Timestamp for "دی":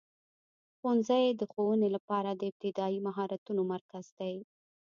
4.19-4.35